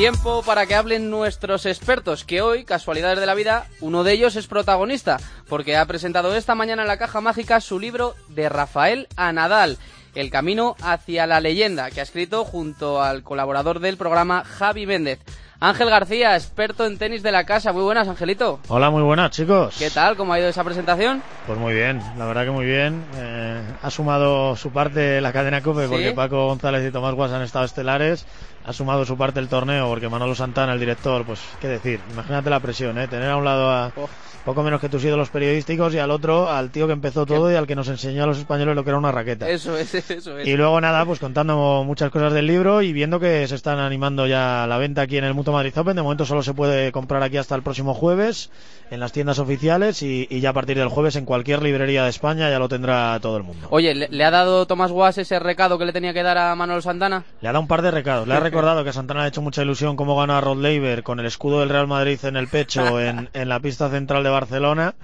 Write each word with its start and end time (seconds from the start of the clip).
Tiempo 0.00 0.42
para 0.42 0.64
que 0.64 0.74
hablen 0.74 1.10
nuestros 1.10 1.66
expertos, 1.66 2.24
que 2.24 2.40
hoy, 2.40 2.64
casualidades 2.64 3.20
de 3.20 3.26
la 3.26 3.34
vida, 3.34 3.66
uno 3.82 4.02
de 4.02 4.12
ellos 4.12 4.34
es 4.34 4.46
protagonista, 4.46 5.18
porque 5.46 5.76
ha 5.76 5.84
presentado 5.84 6.34
esta 6.34 6.54
mañana 6.54 6.80
en 6.80 6.88
la 6.88 6.96
caja 6.96 7.20
mágica 7.20 7.60
su 7.60 7.78
libro 7.78 8.14
de 8.28 8.48
Rafael 8.48 9.08
a 9.16 9.30
Nadal, 9.30 9.76
El 10.14 10.30
camino 10.30 10.74
hacia 10.80 11.26
la 11.26 11.40
leyenda, 11.40 11.90
que 11.90 12.00
ha 12.00 12.04
escrito 12.04 12.46
junto 12.46 13.02
al 13.02 13.22
colaborador 13.22 13.80
del 13.80 13.98
programa 13.98 14.42
Javi 14.42 14.86
Méndez. 14.86 15.20
Ángel 15.62 15.90
García, 15.90 16.34
experto 16.36 16.86
en 16.86 16.96
tenis 16.96 17.22
de 17.22 17.32
la 17.32 17.44
casa. 17.44 17.74
Muy 17.74 17.82
buenas, 17.82 18.08
Angelito. 18.08 18.60
Hola, 18.68 18.88
muy 18.88 19.02
buenas, 19.02 19.30
chicos. 19.30 19.76
¿Qué 19.78 19.90
tal? 19.90 20.16
¿Cómo 20.16 20.32
ha 20.32 20.38
ido 20.38 20.48
esa 20.48 20.64
presentación? 20.64 21.22
Pues 21.46 21.58
muy 21.58 21.74
bien, 21.74 22.00
la 22.16 22.24
verdad 22.24 22.46
que 22.46 22.50
muy 22.50 22.64
bien. 22.64 23.04
Eh, 23.16 23.60
ha 23.82 23.90
sumado 23.90 24.56
su 24.56 24.70
parte 24.70 25.20
la 25.20 25.34
cadena 25.34 25.60
COPE 25.60 25.88
porque 25.88 26.12
Paco 26.12 26.46
González 26.46 26.88
y 26.88 26.90
Tomás 26.90 27.14
Guas 27.14 27.32
han 27.32 27.42
estado 27.42 27.66
estelares. 27.66 28.24
Ha 28.64 28.72
sumado 28.72 29.04
su 29.04 29.16
parte 29.16 29.40
el 29.40 29.48
torneo 29.48 29.88
porque 29.88 30.08
Manolo 30.08 30.34
Santana, 30.34 30.72
el 30.72 30.80
director, 30.80 31.24
pues 31.24 31.40
qué 31.60 31.68
decir. 31.68 32.00
Imagínate 32.12 32.50
la 32.50 32.60
presión, 32.60 32.98
¿eh? 32.98 33.08
Tener 33.08 33.30
a 33.30 33.36
un 33.36 33.44
lado 33.44 33.70
a... 33.70 33.92
Oh 33.96 34.08
poco 34.44 34.62
menos 34.62 34.80
que 34.80 34.88
tus 34.88 35.04
ídolos 35.04 35.28
periodísticos 35.30 35.94
y 35.94 35.98
al 35.98 36.10
otro 36.10 36.48
al 36.48 36.70
tío 36.70 36.86
que 36.86 36.92
empezó 36.92 37.26
todo 37.26 37.52
y 37.52 37.56
al 37.56 37.66
que 37.66 37.76
nos 37.76 37.88
enseñó 37.88 38.24
a 38.24 38.26
los 38.26 38.38
españoles 38.38 38.74
lo 38.74 38.84
que 38.84 38.90
era 38.90 38.98
una 38.98 39.12
raqueta. 39.12 39.48
Eso 39.48 39.76
es, 39.76 39.94
eso 39.94 40.38
es. 40.38 40.46
Y 40.46 40.56
luego 40.56 40.80
nada, 40.80 41.04
pues 41.04 41.18
contando 41.18 41.84
muchas 41.84 42.10
cosas 42.10 42.32
del 42.32 42.46
libro 42.46 42.82
y 42.82 42.92
viendo 42.92 43.20
que 43.20 43.46
se 43.46 43.54
están 43.54 43.78
animando 43.78 44.26
ya 44.26 44.66
la 44.66 44.78
venta 44.78 45.02
aquí 45.02 45.18
en 45.18 45.24
el 45.24 45.34
Mutuo 45.34 45.52
Madrid 45.52 45.76
Open. 45.76 45.96
De 45.96 46.02
momento 46.02 46.24
solo 46.24 46.42
se 46.42 46.54
puede 46.54 46.90
comprar 46.92 47.22
aquí 47.22 47.36
hasta 47.36 47.54
el 47.54 47.62
próximo 47.62 47.94
jueves 47.94 48.50
en 48.90 49.00
las 49.00 49.12
tiendas 49.12 49.38
oficiales 49.38 50.02
y, 50.02 50.26
ya 50.40 50.50
a 50.50 50.52
partir 50.54 50.78
del 50.78 50.88
jueves 50.88 51.16
en 51.16 51.26
cualquier 51.26 51.62
librería 51.62 52.04
de 52.04 52.10
España 52.10 52.48
ya 52.50 52.58
lo 52.58 52.68
tendrá 52.68 53.18
todo 53.20 53.36
el 53.36 53.42
mundo. 53.42 53.68
Oye, 53.70 53.94
¿le, 53.94 54.24
ha 54.24 54.30
dado 54.30 54.66
Tomás 54.66 54.90
Guas 54.90 55.18
ese 55.18 55.38
recado 55.38 55.78
que 55.78 55.84
le 55.84 55.92
tenía 55.92 56.14
que 56.14 56.22
dar 56.22 56.38
a 56.38 56.54
Manuel 56.54 56.82
Santana? 56.82 57.24
Le 57.40 57.48
ha 57.48 57.52
dado 57.52 57.60
un 57.60 57.68
par 57.68 57.82
de 57.82 57.90
recados. 57.90 58.26
Le 58.26 58.34
ha 58.34 58.40
recordado 58.50 58.82
que 58.82 58.92
Santana 58.92 59.22
ha 59.22 59.28
hecho 59.28 59.42
mucha 59.42 59.62
ilusión 59.62 59.94
cómo 59.94 60.16
gana 60.16 60.38
a 60.38 60.40
Rod 60.40 60.60
Laver 60.60 61.04
con 61.04 61.20
el 61.20 61.26
escudo 61.26 61.60
del 61.60 61.68
Real 61.68 61.86
Madrid 61.86 62.18
en 62.24 62.36
el 62.36 62.48
pecho 62.48 63.00
en, 63.00 63.28
en 63.32 63.48
la 63.48 63.60
pista 63.60 63.88
central 63.90 64.24
de 64.24 64.30
Barcelona. 64.30 64.94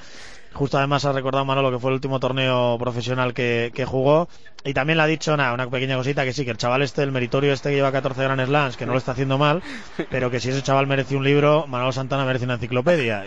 Justo 0.57 0.79
además 0.79 1.05
ha 1.05 1.13
recordado 1.13 1.45
Manolo 1.45 1.71
que 1.71 1.79
fue 1.79 1.91
el 1.91 1.97
último 1.97 2.19
torneo 2.19 2.79
profesional 2.79 3.35
que, 3.35 3.85
jugó. 3.87 4.27
Y 4.65 4.73
también 4.73 4.97
le 4.97 5.03
ha 5.03 5.07
dicho 5.07 5.37
nada, 5.37 5.53
una 5.53 5.69
pequeña 5.69 5.97
cosita 5.97 6.25
que 6.25 6.33
sí, 6.33 6.47
que 6.47 6.51
el 6.51 6.57
chaval 6.57 6.81
este, 6.81 7.03
el 7.03 7.13
meritorio 7.13 7.53
este 7.53 7.69
que 7.69 7.77
lleva 7.77 7.93
14 7.93 8.23
Grand 8.23 8.43
Slams, 8.43 8.79
que 8.79 8.87
no 8.87 8.93
lo 8.93 8.99
está 8.99 9.13
haciendo 9.13 9.37
mal, 9.37 9.63
pero 10.11 10.31
que 10.31 10.41
si 10.41 10.49
ese 10.49 10.63
chaval 10.63 10.87
merece 10.87 11.15
un 11.15 11.25
libro, 11.25 11.67
Manolo 11.67 11.93
Santana 11.93 12.25
merece 12.25 12.47
una 12.47 12.55
enciclopedia. 12.55 13.23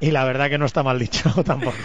Y, 0.00 0.10
la 0.10 0.24
verdad 0.24 0.50
que 0.50 0.58
no 0.58 0.66
está 0.66 0.82
mal 0.82 0.98
dicho 0.98 1.30
tampoco. 1.44 1.76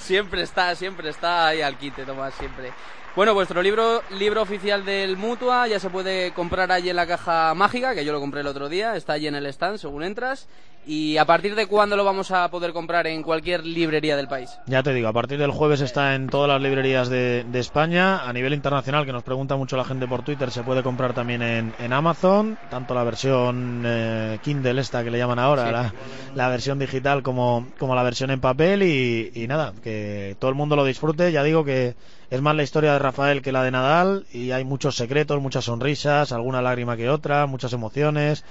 Siempre 0.00 0.42
está, 0.42 0.74
siempre 0.74 1.10
está 1.10 1.48
ahí 1.48 1.60
al 1.60 1.76
quite, 1.76 2.06
Tomás, 2.06 2.32
siempre. 2.34 2.72
Bueno, 3.14 3.34
vuestro 3.34 3.62
libro, 3.62 4.02
libro 4.10 4.40
oficial 4.40 4.84
del 4.86 5.18
Mutua, 5.18 5.68
ya 5.68 5.78
se 5.78 5.90
puede 5.90 6.32
comprar 6.32 6.72
allí 6.72 6.88
en 6.88 6.96
la 6.96 7.06
caja 7.06 7.54
mágica, 7.54 7.94
que 7.94 8.04
yo 8.04 8.12
lo 8.12 8.20
compré 8.20 8.40
el 8.40 8.46
otro 8.46 8.70
día, 8.70 8.96
está 8.96 9.12
allí 9.12 9.28
en 9.28 9.34
el 9.34 9.46
stand 9.46 9.76
según 9.76 10.02
entras. 10.02 10.48
¿Y 10.86 11.16
a 11.16 11.24
partir 11.24 11.54
de 11.54 11.66
cuándo 11.66 11.96
lo 11.96 12.04
vamos 12.04 12.30
a 12.30 12.50
poder 12.50 12.72
comprar 12.72 13.06
en 13.06 13.22
cualquier 13.22 13.64
librería 13.64 14.16
del 14.16 14.28
país? 14.28 14.50
Ya 14.66 14.82
te 14.82 14.92
digo, 14.92 15.08
a 15.08 15.12
partir 15.12 15.38
del 15.38 15.50
jueves 15.50 15.80
está 15.80 16.14
en 16.14 16.28
todas 16.28 16.48
las 16.48 16.60
librerías 16.60 17.08
de, 17.08 17.44
España. 17.54 18.28
A 18.28 18.32
nivel 18.32 18.52
internacional, 18.52 19.06
que 19.06 19.12
nos 19.12 19.22
pregunta 19.22 19.56
mucho 19.56 19.76
la 19.76 19.84
gente 19.84 20.06
por 20.06 20.22
Twitter, 20.22 20.50
se 20.50 20.62
puede 20.62 20.82
comprar 20.82 21.14
también 21.14 21.42
en, 21.42 21.92
Amazon, 21.92 22.58
tanto 22.68 22.94
la 22.94 23.04
versión 23.04 23.82
eh, 23.86 24.38
Kindle 24.42 24.80
esta 24.80 25.04
que 25.04 25.10
le 25.10 25.18
llaman 25.18 25.38
ahora, 25.38 25.92
la, 26.34 26.48
versión 26.48 26.78
digital 26.78 27.22
como, 27.22 27.68
como 27.78 27.94
la 27.94 28.02
versión 28.02 28.30
en 28.30 28.40
papel 28.40 28.82
y, 28.82 29.30
y 29.34 29.46
nada, 29.46 29.72
que 29.82 30.36
todo 30.38 30.50
el 30.50 30.56
mundo 30.56 30.76
lo 30.76 30.84
disfrute. 30.84 31.32
Ya 31.32 31.42
digo 31.42 31.64
que 31.64 31.94
es 32.30 32.42
más 32.42 32.56
la 32.56 32.62
historia 32.62 32.92
de 32.92 32.98
Rafael 32.98 33.42
que 33.42 33.52
la 33.52 33.62
de 33.62 33.70
Nadal 33.70 34.26
y 34.32 34.50
hay 34.50 34.64
muchos 34.64 34.96
secretos, 34.96 35.40
muchas 35.40 35.64
sonrisas, 35.64 36.32
alguna 36.32 36.60
lágrima 36.60 36.96
que 36.96 37.08
otra, 37.08 37.46
muchas 37.46 37.72
emociones 37.72 38.44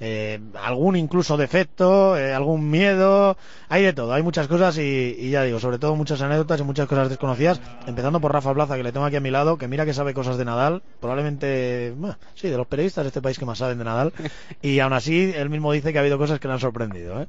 eh, 0.00 0.40
algún 0.62 0.96
incluso 0.96 1.36
defecto, 1.36 2.16
eh, 2.16 2.34
algún 2.34 2.70
miedo, 2.70 3.36
hay 3.68 3.82
de 3.82 3.92
todo, 3.92 4.12
hay 4.12 4.22
muchas 4.22 4.46
cosas 4.48 4.76
y, 4.78 5.30
ya 5.30 5.42
digo, 5.42 5.58
sobre 5.58 5.78
todo 5.78 5.96
muchas 5.96 6.20
anécdotas 6.20 6.60
y 6.60 6.64
muchas 6.64 6.86
cosas 6.86 7.08
desconocidas, 7.08 7.60
empezando 7.86 8.20
por 8.20 8.32
Rafa 8.32 8.52
Plaza, 8.52 8.76
que 8.76 8.82
le 8.82 8.92
tengo 8.92 9.06
aquí 9.06 9.16
a 9.16 9.20
mi 9.20 9.30
lado, 9.30 9.56
que 9.58 9.68
mira 9.68 9.84
que 9.84 9.94
sabe 9.94 10.14
cosas 10.14 10.36
de 10.36 10.44
Nadal, 10.44 10.82
probablemente, 11.00 11.94
sí, 12.34 12.48
de 12.48 12.56
los 12.56 12.66
periodistas 12.66 13.04
de 13.04 13.08
este 13.08 13.22
país 13.22 13.38
que 13.38 13.46
más 13.46 13.58
saben 13.58 13.78
de 13.78 13.84
Nadal, 13.84 14.12
y 14.62 14.80
aún 14.80 14.92
así 14.92 15.32
él 15.34 15.50
mismo 15.50 15.72
dice 15.72 15.92
que 15.92 15.98
ha 15.98 16.02
habido 16.02 16.18
cosas 16.18 16.40
que 16.40 16.48
le 16.48 16.54
han 16.54 16.60
sorprendido. 16.60 17.22
¿eh? 17.22 17.28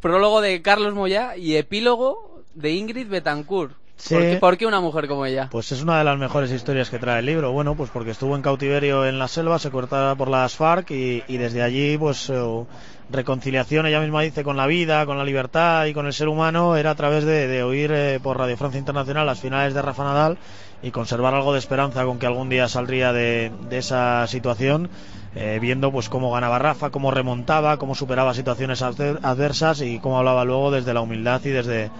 Prólogo 0.00 0.40
de 0.40 0.60
Carlos 0.62 0.94
Moya 0.94 1.36
y 1.36 1.56
epílogo 1.56 2.42
de 2.54 2.72
Ingrid 2.72 3.08
Betancourt. 3.08 3.76
¿Por, 4.40 4.56
qué, 4.56 4.66
una 4.66 4.80
mujer 4.80 5.08
como 5.08 5.26
ella? 5.26 5.48
Pues 5.50 5.72
es 5.72 5.82
una 5.82 5.98
de 5.98 6.04
las 6.04 6.18
mejores 6.18 6.52
historias 6.52 6.88
que 6.88 6.98
trae 6.98 7.18
el 7.18 7.26
libro. 7.26 7.50
Bueno, 7.50 7.74
pues 7.74 7.90
porque 7.90 8.12
estuvo 8.12 8.36
en 8.36 8.42
cautiverio 8.42 9.04
en 9.04 9.18
la 9.18 9.26
selva, 9.26 9.58
se 9.58 9.70
cortaba 9.70 10.14
por 10.14 10.28
las 10.28 10.54
FARC 10.54 10.90
y, 10.92 11.36
desde 11.36 11.62
allí, 11.62 11.98
pues 11.98 12.30
eh, 12.30 12.64
reconciliación, 13.10 13.86
ella 13.86 14.00
misma 14.00 14.22
dice, 14.22 14.44
con 14.44 14.56
la 14.56 14.66
vida, 14.66 15.04
con 15.04 15.18
la 15.18 15.24
libertad 15.24 15.86
y 15.86 15.94
con 15.94 16.06
el 16.06 16.12
ser 16.12 16.28
humano, 16.28 16.76
era 16.76 16.92
a 16.92 16.94
través 16.94 17.24
de, 17.24 17.62
oír 17.62 17.90
eh, 17.92 18.20
por 18.22 18.38
Radio 18.38 18.56
Francia 18.56 18.78
Internacional 18.78 19.26
las 19.26 19.40
finales 19.40 19.74
de 19.74 19.82
Rafa 19.82 20.04
Nadal 20.04 20.38
y 20.80 20.92
conservar 20.92 21.34
algo 21.34 21.52
de 21.52 21.58
esperanza 21.58 22.04
con 22.04 22.18
que 22.18 22.26
algún 22.26 22.48
día 22.48 22.68
saldría 22.68 23.12
de, 23.12 23.50
esa 23.70 24.26
situación. 24.26 24.88
Eh, 25.34 25.58
viendo 25.60 25.92
pues 25.92 26.08
cómo 26.08 26.32
ganaba 26.32 26.58
Rafa, 26.58 26.90
cómo 26.90 27.10
remontaba, 27.10 27.76
cómo 27.76 27.94
superaba 27.94 28.32
situaciones 28.32 28.80
adversas 28.80 29.82
y 29.82 30.00
cómo 30.00 30.18
hablaba 30.18 30.44
luego 30.44 30.70
desde 30.70 30.94
la 30.94 31.02
humildad 31.02 31.42
y 31.44 31.50
desde 31.50 31.90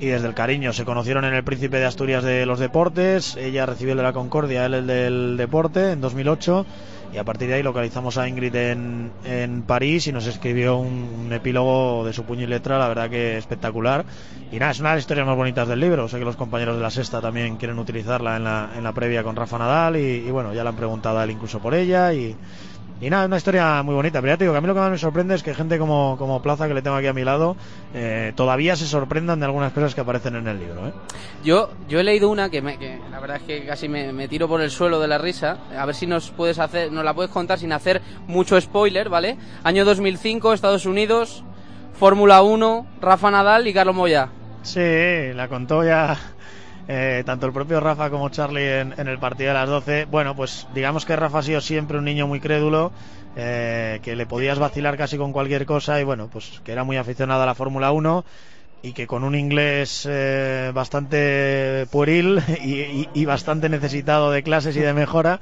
y 0.00 0.06
desde 0.06 0.26
el 0.26 0.34
cariño. 0.34 0.72
Se 0.72 0.84
conocieron 0.84 1.24
en 1.24 1.34
el 1.34 1.44
Príncipe 1.44 1.78
de 1.78 1.84
Asturias 1.84 2.24
de 2.24 2.46
los 2.46 2.58
Deportes, 2.58 3.36
ella 3.36 3.66
recibió 3.66 3.92
el 3.92 3.98
de 3.98 4.02
la 4.02 4.12
Concordia, 4.12 4.66
él 4.66 4.74
el 4.74 4.86
del 4.86 5.36
Deporte 5.36 5.92
en 5.92 6.00
2008 6.00 6.66
y 7.12 7.18
a 7.18 7.24
partir 7.24 7.48
de 7.48 7.54
ahí 7.54 7.62
localizamos 7.62 8.18
a 8.18 8.28
Ingrid 8.28 8.54
en, 8.54 9.10
en 9.24 9.62
París 9.62 10.06
y 10.06 10.12
nos 10.12 10.26
escribió 10.26 10.76
un, 10.76 11.28
epílogo 11.32 12.04
de 12.04 12.12
su 12.12 12.24
puño 12.24 12.44
y 12.44 12.46
letra, 12.46 12.78
la 12.78 12.88
verdad 12.88 13.10
que 13.10 13.36
espectacular. 13.36 14.04
Y 14.52 14.58
nada, 14.58 14.72
es 14.72 14.80
una 14.80 14.90
de 14.90 14.96
las 14.96 15.02
historias 15.02 15.26
más 15.26 15.36
bonitas 15.36 15.66
del 15.66 15.80
libro. 15.80 16.08
Sé 16.08 16.18
que 16.18 16.24
los 16.24 16.36
compañeros 16.36 16.76
de 16.76 16.82
la 16.82 16.90
sexta 16.90 17.20
también 17.20 17.56
quieren 17.56 17.78
utilizarla 17.78 18.36
en 18.36 18.44
la, 18.44 18.70
en 18.76 18.84
la 18.84 18.92
previa 18.92 19.22
con 19.22 19.36
Rafa 19.36 19.58
Nadal 19.58 19.96
y, 19.96 20.24
y 20.26 20.30
bueno, 20.30 20.54
ya 20.54 20.62
le 20.62 20.68
han 20.68 20.76
preguntado 20.76 21.18
a 21.18 21.24
él 21.24 21.30
incluso 21.30 21.60
por 21.60 21.74
ella 21.74 22.12
y 22.12 22.36
y 23.00 23.08
nada, 23.08 23.24
una 23.24 23.38
historia 23.38 23.82
muy 23.82 23.94
bonita. 23.94 24.20
Pero 24.20 24.34
ya 24.34 24.36
te 24.36 24.44
digo 24.44 24.52
que 24.52 24.58
a 24.58 24.60
mí 24.60 24.66
lo 24.66 24.74
que 24.74 24.80
más 24.80 24.90
me 24.90 24.98
sorprende 24.98 25.34
es 25.34 25.42
que 25.42 25.54
gente 25.54 25.78
como, 25.78 26.16
como 26.18 26.42
Plaza, 26.42 26.68
que 26.68 26.74
le 26.74 26.82
tengo 26.82 26.96
aquí 26.96 27.06
a 27.06 27.14
mi 27.14 27.24
lado, 27.24 27.56
eh, 27.94 28.32
todavía 28.36 28.76
se 28.76 28.86
sorprendan 28.86 29.40
de 29.40 29.46
algunas 29.46 29.72
cosas 29.72 29.94
que 29.94 30.02
aparecen 30.02 30.36
en 30.36 30.46
el 30.46 30.58
libro. 30.58 30.88
¿eh? 30.88 30.92
Yo, 31.42 31.70
yo 31.88 32.00
he 32.00 32.04
leído 32.04 32.28
una 32.28 32.50
que, 32.50 32.60
que 32.60 32.98
la 33.10 33.20
verdad 33.20 33.38
es 33.38 33.42
que 33.44 33.64
casi 33.64 33.88
me, 33.88 34.28
tiro 34.28 34.48
por 34.48 34.60
el 34.60 34.70
suelo 34.70 35.00
de 35.00 35.08
la 35.08 35.16
risa. 35.16 35.58
A 35.76 35.86
ver 35.86 35.94
si 35.94 36.06
nos 36.06 36.30
puedes 36.30 36.58
hacer, 36.58 36.92
nos 36.92 37.04
la 37.04 37.14
puedes 37.14 37.30
contar 37.30 37.58
sin 37.58 37.72
hacer 37.72 38.02
mucho 38.26 38.60
spoiler, 38.60 39.08
¿vale? 39.08 39.38
Año 39.64 39.86
2005, 39.86 40.52
Estados 40.52 40.84
Unidos, 40.84 41.42
Fórmula 41.94 42.42
1, 42.42 42.86
Rafa 43.00 43.30
Nadal 43.30 43.66
y 43.66 43.72
Carlos 43.72 43.96
Moya. 43.96 44.28
Sí, 44.62 45.32
la 45.34 45.48
contó 45.48 45.82
ya 45.84 46.18
eh, 46.92 47.22
tanto 47.24 47.46
el 47.46 47.52
propio 47.52 47.78
Rafa 47.78 48.10
como 48.10 48.30
Charlie 48.30 48.80
en, 48.80 49.06
el 49.06 49.18
partido 49.18 49.50
de 49.50 49.54
las 49.54 49.68
12. 49.68 50.06
Bueno, 50.06 50.34
pues 50.34 50.66
digamos 50.74 51.06
que 51.06 51.14
Rafa 51.14 51.38
ha 51.38 51.42
sido 51.42 51.60
siempre 51.60 51.98
un 51.98 52.04
niño 52.04 52.26
muy 52.26 52.40
crédulo, 52.40 52.90
eh, 53.36 54.00
que 54.02 54.16
le 54.16 54.26
podías 54.26 54.58
vacilar 54.58 54.96
casi 54.96 55.16
con 55.16 55.32
cualquier 55.32 55.66
cosa 55.66 56.00
y 56.00 56.04
bueno, 56.04 56.28
pues 56.32 56.60
que 56.64 56.72
era 56.72 56.82
muy 56.82 56.96
aficionado 56.96 57.44
a 57.44 57.46
la 57.46 57.54
Fórmula 57.54 57.92
1 57.92 58.24
y 58.82 58.92
que 58.92 59.06
con 59.06 59.22
un 59.22 59.36
inglés 59.36 60.04
eh, 60.10 60.72
bastante 60.74 61.86
pueril 61.92 62.42
y, 62.60 63.24
bastante 63.24 63.68
necesitado 63.68 64.32
de 64.32 64.42
clases 64.42 64.76
y 64.76 64.80
de 64.80 64.92
mejora, 64.92 65.38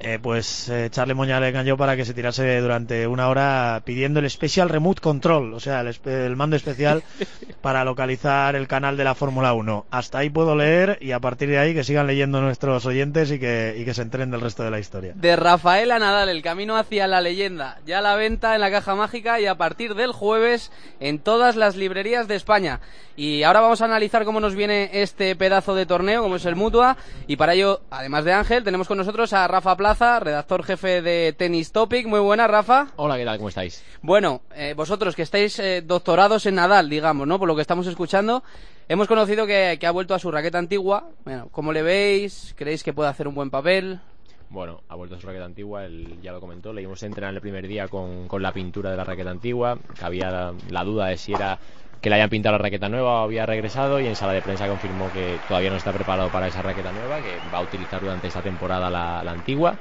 eh, 0.00 0.18
pues 0.22 0.68
eh, 0.68 0.88
Charlie 0.90 1.14
Moña 1.14 1.40
le 1.40 1.48
engañó 1.48 1.76
para 1.76 1.96
que 1.96 2.04
se 2.04 2.14
tirase 2.14 2.60
durante 2.60 3.06
una 3.06 3.28
hora 3.28 3.82
pidiendo 3.84 4.20
el 4.20 4.30
Special 4.30 4.68
Remote 4.68 5.00
Control, 5.00 5.54
o 5.54 5.60
sea, 5.60 5.80
el, 5.80 6.36
mando 6.36 6.54
especial 6.54 7.02
para 7.60 7.84
localizar 7.84 8.54
el 8.54 8.68
canal 8.68 8.96
de 8.96 9.04
la 9.04 9.14
Fórmula 9.14 9.52
1. 9.54 9.86
Hasta 9.90 10.18
ahí 10.18 10.30
puedo 10.30 10.54
leer 10.54 10.98
y 11.00 11.12
a 11.12 11.20
partir 11.20 11.48
de 11.48 11.58
ahí 11.58 11.74
que 11.74 11.82
sigan 11.82 12.06
leyendo 12.06 12.40
nuestros 12.40 12.86
oyentes 12.86 13.32
y 13.32 13.40
que, 13.40 13.76
y 13.76 13.84
que 13.84 13.94
se 13.94 14.02
enteren 14.02 14.30
del 14.30 14.40
resto 14.40 14.62
de 14.62 14.70
la 14.70 14.78
historia. 14.78 15.12
De 15.16 15.34
Rafael 15.34 15.90
a 15.90 15.98
Nadal, 15.98 16.28
el 16.28 16.42
camino 16.42 16.76
hacia 16.76 17.08
la 17.08 17.20
leyenda. 17.20 17.80
Ya 17.84 18.00
la 18.00 18.14
venta 18.14 18.54
en 18.54 18.60
la 18.60 18.70
caja 18.70 18.94
mágica 18.94 19.40
y 19.40 19.46
a 19.46 19.56
partir 19.56 19.94
del 19.94 20.12
jueves 20.12 20.70
en 21.00 21.18
todas 21.18 21.56
las 21.56 21.74
librerías 21.74 22.28
de 22.28 22.36
España. 22.36 22.80
Y 23.16 23.42
ahora 23.42 23.60
vamos 23.60 23.82
a 23.82 23.86
analizar 23.86 24.24
cómo 24.24 24.38
nos 24.38 24.54
viene 24.54 24.90
este 24.92 25.34
pedazo 25.34 25.74
de 25.74 25.86
torneo, 25.86 26.22
como 26.22 26.36
es 26.36 26.46
el 26.46 26.54
Mutua. 26.54 26.96
Y 27.26 27.34
para 27.34 27.54
ello, 27.54 27.80
además 27.90 28.24
de 28.24 28.32
Ángel, 28.32 28.62
tenemos 28.62 28.86
con 28.86 28.96
nosotros 28.96 29.32
a 29.32 29.48
Rafa 29.48 29.76
Plaza, 29.88 30.20
redactor 30.20 30.64
jefe 30.64 31.00
de 31.00 31.32
Tennis 31.32 31.72
Topic. 31.72 32.06
Muy 32.06 32.20
buena, 32.20 32.46
Rafa. 32.46 32.88
Hola, 32.96 33.16
¿qué 33.16 33.24
tal? 33.24 33.38
¿Cómo 33.38 33.48
estáis? 33.48 33.82
Bueno, 34.02 34.42
eh, 34.54 34.74
vosotros 34.76 35.16
que 35.16 35.22
estáis 35.22 35.58
eh, 35.60 35.80
doctorados 35.80 36.44
en 36.44 36.56
Nadal, 36.56 36.90
digamos, 36.90 37.26
¿no? 37.26 37.38
Por 37.38 37.48
lo 37.48 37.56
que 37.56 37.62
estamos 37.62 37.86
escuchando, 37.86 38.42
hemos 38.86 39.08
conocido 39.08 39.46
que, 39.46 39.78
ha 39.82 39.90
vuelto 39.90 40.14
a 40.14 40.18
su 40.18 40.30
raqueta 40.30 40.58
antigua. 40.58 41.08
Bueno, 41.24 41.48
¿cómo 41.52 41.72
le 41.72 41.80
veis? 41.80 42.54
¿Creéis 42.54 42.84
que 42.84 42.92
puede 42.92 43.08
hacer 43.08 43.28
un 43.28 43.34
buen 43.34 43.48
papel? 43.48 43.98
Bueno, 44.50 44.82
ha 44.90 44.94
vuelto 44.94 45.16
a 45.16 45.20
su 45.20 45.26
raqueta 45.26 45.46
antigua, 45.46 45.86
él 45.86 46.18
ya 46.20 46.32
lo 46.32 46.40
comentó, 46.40 46.70
le 46.74 46.82
dimos 46.82 47.02
entrenar 47.02 47.32
el 47.32 47.40
primer 47.40 47.66
día 47.66 47.88
con, 47.88 48.28
la 48.42 48.52
pintura 48.52 48.90
de 48.90 48.96
la 48.98 49.04
raqueta 49.04 49.30
antigua, 49.30 49.78
que 49.98 50.04
había 50.04 50.52
la 50.68 50.84
duda 50.84 51.06
de 51.06 51.16
si 51.16 51.32
era 51.32 51.58
que 52.00 52.10
le 52.10 52.16
hayan 52.16 52.30
pintado 52.30 52.52
la 52.52 52.58
raqueta 52.58 52.88
nueva, 52.88 53.22
había 53.22 53.46
regresado 53.46 54.00
y 54.00 54.06
en 54.06 54.16
sala 54.16 54.32
de 54.32 54.42
prensa 54.42 54.68
confirmó 54.68 55.10
que 55.10 55.40
todavía 55.46 55.70
no 55.70 55.76
está 55.76 55.92
preparado 55.92 56.30
para 56.30 56.48
esa 56.48 56.62
raqueta 56.62 56.92
nueva, 56.92 57.20
que 57.20 57.40
va 57.40 57.58
a 57.58 57.62
utilizar 57.62 58.00
durante 58.00 58.28
esta 58.28 58.42
temporada 58.42 58.90
la, 58.90 59.20
antigua. 59.20 59.78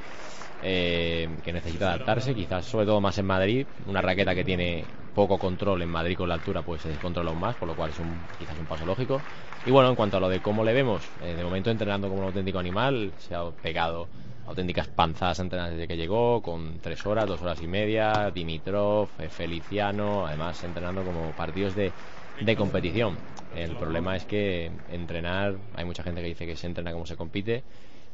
Eh, 0.62 1.38
que 1.44 1.54
necesita 1.54 1.90
adaptarse, 1.90 2.34
quizás 2.34 2.66
sobre 2.66 2.86
todo 2.86 3.02
más 3.02 3.18
en 3.18 3.26
Madrid, 3.26 3.68
una 3.86 4.02
raqueta 4.02 4.34
que 4.36 4.44
tiene 4.44 4.86
poco 5.14 5.40
control 5.40 5.82
en 5.82 5.90
Madrid 5.90 6.16
con 6.16 6.30
la 6.30 6.36
altura, 6.36 6.62
pues 6.62 6.82
se 6.84 6.90
descontrola 6.90 7.32
aún 7.32 7.40
más, 7.40 7.56
por 7.56 7.68
lo 7.68 7.76
cual 7.76 7.90
es 7.90 8.00
un, 8.00 8.28
quizás 8.38 8.58
un 8.58 8.68
paso 8.68 8.86
lógico. 8.86 9.24
Y 9.66 9.72
bueno, 9.72 9.90
en 9.90 9.96
cuanto 9.96 10.18
a 10.18 10.20
lo 10.20 10.30
de 10.30 10.42
cómo 10.42 10.64
le 10.64 10.74
vemos, 10.74 11.10
eh, 11.20 11.36
de 11.36 11.44
momento 11.44 11.72
entrenando 11.72 12.08
como 12.08 12.22
un 12.22 12.28
auténtico 12.28 12.60
animal, 12.60 13.14
se 13.18 13.34
ha 13.36 13.50
pegado 13.52 14.10
auténticas 14.46 14.88
panzadas 14.88 15.40
entrenadas 15.40 15.74
desde 15.74 15.88
que 15.88 15.98
llegó, 15.98 16.42
con 16.42 16.80
tres 16.80 17.06
horas, 17.06 17.28
dos 17.28 17.42
horas 17.42 17.62
y 17.62 17.68
media, 17.68 18.32
Dimitrov, 18.32 19.10
eh, 19.20 19.30
Feliciano, 19.30 20.26
además 20.26 20.64
entrenando 20.64 21.04
como 21.04 21.34
partidos 21.34 21.76
de, 21.76 21.94
de 22.40 22.56
competición. 22.56 23.18
El 23.50 23.76
problema 23.76 24.16
es 24.16 24.26
que 24.26 24.72
entrenar, 24.88 25.58
hay 25.74 25.86
mucha 25.86 26.04
gente 26.04 26.22
que 26.22 26.28
dice 26.28 26.46
que 26.46 26.56
se 26.56 26.68
entrena 26.68 26.92
como 26.92 27.06
se 27.06 27.16
compite, 27.16 27.64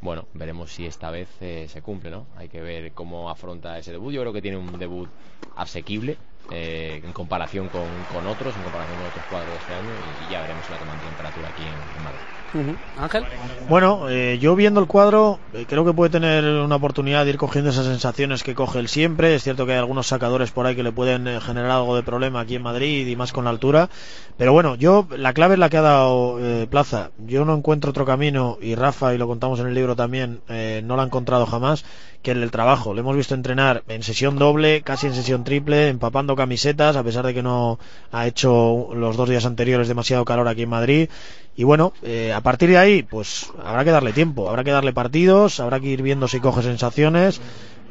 bueno, 0.03 0.25
veremos 0.33 0.71
si 0.71 0.85
esta 0.85 1.09
vez 1.09 1.29
eh, 1.39 1.67
se 1.69 1.81
cumple, 1.81 2.11
¿no? 2.11 2.25
Hay 2.35 2.49
que 2.49 2.61
ver 2.61 2.91
cómo 2.91 3.29
afronta 3.29 3.77
ese 3.77 3.91
debut. 3.91 4.11
Yo 4.11 4.21
creo 4.21 4.33
que 4.33 4.41
tiene 4.41 4.57
un 4.57 4.77
debut 4.77 5.09
asequible 5.55 6.17
eh, 6.51 7.01
en 7.03 7.13
comparación 7.13 7.69
con, 7.69 7.87
con, 8.11 8.27
otros, 8.27 8.55
en 8.57 8.63
comparación 8.63 8.97
con 8.97 9.07
otros 9.07 9.25
cuadros 9.25 9.53
de 9.53 9.59
este 9.59 9.73
año, 9.73 9.95
y, 9.97 10.31
ya 10.31 10.41
veremos 10.41 10.69
la 10.69 10.77
toma 10.77 10.95
de 10.95 11.05
temperatura 11.05 11.47
aquí 11.49 11.63
en, 11.63 11.69
en 11.97 12.03
Madrid. 12.03 12.42
Ángel. 12.97 13.23
Bueno, 13.67 14.09
eh, 14.09 14.37
yo 14.39 14.55
viendo 14.55 14.79
el 14.79 14.87
cuadro 14.87 15.39
eh, 15.53 15.65
creo 15.67 15.85
que 15.85 15.93
puede 15.93 16.11
tener 16.11 16.43
una 16.43 16.75
oportunidad 16.75 17.23
de 17.23 17.31
ir 17.31 17.37
cogiendo 17.37 17.71
esas 17.71 17.85
sensaciones 17.85 18.43
que 18.43 18.53
coge 18.53 18.79
él 18.79 18.87
siempre. 18.87 19.33
Es 19.35 19.43
cierto 19.43 19.65
que 19.65 19.73
hay 19.73 19.79
algunos 19.79 20.07
sacadores 20.07 20.51
por 20.51 20.65
ahí 20.65 20.75
que 20.75 20.83
le 20.83 20.91
pueden 20.91 21.27
eh, 21.27 21.39
generar 21.41 21.71
algo 21.71 21.95
de 21.95 22.03
problema 22.03 22.41
aquí 22.41 22.55
en 22.55 22.61
Madrid 22.61 23.07
y 23.07 23.15
más 23.15 23.31
con 23.31 23.45
la 23.45 23.49
altura. 23.49 23.89
Pero 24.37 24.53
bueno, 24.53 24.75
yo 24.75 25.07
la 25.15 25.33
clave 25.33 25.55
es 25.55 25.59
la 25.59 25.69
que 25.69 25.77
ha 25.77 25.81
dado 25.81 26.39
Plaza. 26.69 27.11
Yo 27.19 27.45
no 27.45 27.55
encuentro 27.55 27.91
otro 27.91 28.05
camino 28.05 28.57
y 28.59 28.75
Rafa, 28.75 29.13
y 29.13 29.17
lo 29.17 29.27
contamos 29.27 29.59
en 29.59 29.67
el 29.67 29.75
libro 29.75 29.95
también, 29.95 30.41
no 30.47 30.95
lo 30.95 31.01
ha 31.01 31.05
encontrado 31.05 31.45
jamás 31.45 31.85
que 32.23 32.31
el 32.31 32.39
del 32.39 32.49
trabajo. 32.51 32.93
Le 32.93 33.01
hemos 33.01 33.15
visto 33.15 33.35
entrenar 33.35 33.83
en 33.87 34.01
sesión 34.01 34.39
doble, 34.39 34.81
casi 34.81 35.07
en 35.07 35.13
sesión 35.13 35.43
triple, 35.43 35.89
empapando 35.89 36.35
camisetas, 36.35 36.95
a 36.95 37.03
pesar 37.03 37.25
de 37.25 37.33
que 37.33 37.43
no 37.43 37.77
ha 38.11 38.25
hecho 38.25 38.89
los 38.95 39.17
dos 39.17 39.29
días 39.29 39.45
anteriores 39.45 39.87
demasiado 39.87 40.25
calor 40.25 40.47
aquí 40.47 40.63
en 40.63 40.69
Madrid. 40.69 41.09
Y 41.55 41.63
bueno, 41.63 41.93
eh, 42.01 42.33
a 42.33 42.41
partir 42.41 42.69
de 42.69 42.77
ahí, 42.77 43.03
pues 43.03 43.51
habrá 43.63 43.83
que 43.83 43.91
darle 43.91 44.11
tiempo, 44.11 44.49
habrá 44.49 44.63
que 44.63 44.71
darle 44.71 44.93
partidos, 44.93 45.59
habrá 45.59 45.79
que 45.79 45.87
ir 45.87 46.01
viendo 46.01 46.27
si 46.27 46.39
coge 46.39 46.63
sensaciones. 46.63 47.41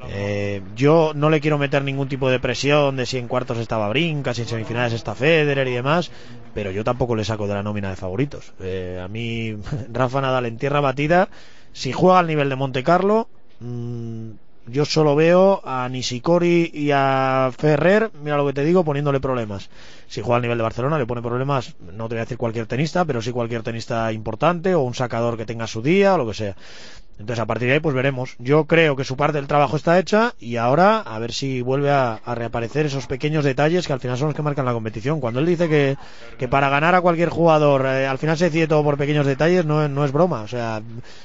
Eh, 0.08 0.62
yo 0.74 1.12
no 1.14 1.30
le 1.30 1.40
quiero 1.40 1.58
meter 1.58 1.84
ningún 1.84 2.08
tipo 2.08 2.28
de 2.28 2.40
presión 2.40 2.96
de 2.96 3.06
si 3.06 3.18
en 3.18 3.28
cuartos 3.28 3.58
estaba 3.58 3.88
Brinca, 3.88 4.34
si 4.34 4.42
en 4.42 4.48
semifinales 4.48 4.92
está 4.92 5.14
Federer 5.14 5.68
y 5.68 5.74
demás, 5.74 6.10
pero 6.54 6.72
yo 6.72 6.82
tampoco 6.82 7.14
le 7.14 7.24
saco 7.24 7.46
de 7.46 7.54
la 7.54 7.62
nómina 7.62 7.90
de 7.90 7.96
favoritos. 7.96 8.52
Eh, 8.60 9.00
a 9.02 9.06
mí, 9.06 9.56
Rafa 9.92 10.20
Nadal 10.20 10.46
en 10.46 10.58
tierra 10.58 10.80
batida, 10.80 11.28
si 11.72 11.92
juega 11.92 12.18
al 12.18 12.26
nivel 12.26 12.48
de 12.48 12.56
Monte 12.56 12.82
Carlo, 12.82 13.28
mmm, 13.60 14.01
yo 14.72 14.84
solo 14.84 15.14
veo 15.14 15.60
a 15.64 15.88
Nishikori 15.88 16.70
y 16.72 16.90
a 16.92 17.50
Ferrer, 17.56 18.10
mira 18.22 18.36
lo 18.36 18.46
que 18.46 18.54
te 18.54 18.64
digo, 18.64 18.84
poniéndole 18.84 19.20
problemas. 19.20 19.68
Si 20.08 20.22
juega 20.22 20.36
al 20.36 20.42
nivel 20.42 20.58
de 20.58 20.64
Barcelona, 20.64 20.98
le 20.98 21.06
pone 21.06 21.22
problemas, 21.22 21.74
no 21.80 22.08
te 22.08 22.14
voy 22.14 22.20
a 22.20 22.24
decir 22.24 22.38
cualquier 22.38 22.66
tenista, 22.66 23.04
pero 23.04 23.20
sí 23.20 23.32
cualquier 23.32 23.62
tenista 23.62 24.10
importante 24.12 24.74
o 24.74 24.80
un 24.80 24.94
sacador 24.94 25.36
que 25.36 25.46
tenga 25.46 25.66
su 25.66 25.82
día 25.82 26.14
o 26.14 26.18
lo 26.18 26.26
que 26.26 26.34
sea. 26.34 26.56
Entonces, 27.18 27.40
a 27.40 27.46
partir 27.46 27.68
de 27.68 27.74
ahí, 27.74 27.80
pues 27.80 27.94
veremos. 27.94 28.34
Yo 28.38 28.64
creo 28.64 28.96
que 28.96 29.04
su 29.04 29.16
parte 29.16 29.38
del 29.38 29.46
trabajo 29.46 29.76
está 29.76 29.98
hecha 29.98 30.34
y 30.40 30.56
ahora 30.56 30.98
a 30.98 31.18
ver 31.18 31.32
si 31.32 31.60
vuelve 31.60 31.90
a, 31.90 32.20
reaparecer 32.34 32.86
esos 32.86 33.06
pequeños 33.06 33.44
detalles 33.44 33.86
que 33.86 33.92
al 33.92 34.00
final 34.00 34.16
son 34.18 34.28
los 34.28 34.34
que 34.34 34.42
marcan 34.42 34.64
la 34.64 34.72
competición. 34.72 35.20
Cuando 35.20 35.40
él 35.40 35.46
dice 35.46 35.68
que, 35.68 35.96
que 36.38 36.48
para 36.48 36.68
ganar 36.68 36.94
a 36.94 37.00
cualquier 37.00 37.28
jugador 37.28 37.86
eh, 37.86 38.06
al 38.06 38.18
final 38.18 38.36
se 38.36 38.46
decide 38.46 38.66
todo 38.66 38.82
por 38.82 38.96
pequeños 38.96 39.26
detalles, 39.26 39.64
no, 39.64 39.86
no 39.88 40.04
es 40.04 40.12
broma. 40.12 40.42
O 40.42 40.48
sea, 40.48 40.82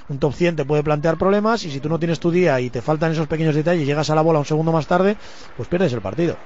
un 0.09 0.19
top 0.19 0.33
100 0.33 0.57
te 0.57 0.65
puede 0.65 0.83
plantear 0.83 1.17
problemas 1.17 1.63
y 1.63 1.71
si 1.71 1.79
tú 1.79 1.89
no 1.89 1.99
tienes 1.99 2.19
tu 2.19 2.31
día 2.31 2.59
y 2.61 2.69
te 2.69 2.81
faltan 2.81 3.11
esos 3.11 3.27
pequeños 3.27 3.55
detalles 3.55 3.83
y 3.83 3.85
llegas 3.85 4.09
a 4.09 4.15
la 4.15 4.21
bola 4.21 4.39
un 4.39 4.45
segundo 4.45 4.71
más 4.71 4.87
tarde, 4.87 5.15
pues 5.55 5.67
pierdes 5.69 5.93
el 5.93 6.01
partido. 6.01 6.37